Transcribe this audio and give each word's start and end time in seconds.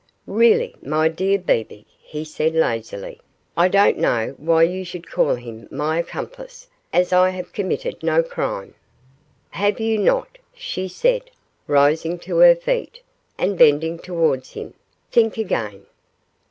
'Really, 0.25 0.73
my 0.81 1.09
dear 1.09 1.37
Bebe,' 1.37 1.85
he 2.01 2.25
said, 2.25 2.55
lazily, 2.55 3.21
'I 3.55 3.67
don't 3.67 3.97
know 3.99 4.33
why 4.39 4.63
you 4.63 4.83
should 4.83 5.05
call 5.07 5.35
him 5.35 5.67
my 5.69 5.99
accomplice, 5.99 6.67
as 6.91 7.13
I 7.13 7.29
have 7.29 7.53
committed 7.53 8.01
no 8.01 8.23
crime.' 8.23 8.73
'Have 9.51 9.79
you 9.79 9.99
not?' 9.99 10.39
she 10.55 10.87
said, 10.87 11.29
rising 11.67 12.17
to 12.17 12.37
her 12.37 12.55
feet, 12.55 13.01
and 13.37 13.59
bending 13.59 13.99
towards 13.99 14.53
him, 14.53 14.73
'think 15.11 15.37
again. 15.37 15.85